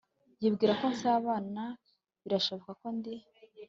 [0.41, 1.63] Yibwira ko nsabana
[2.23, 3.13] Birashoboka ko ndi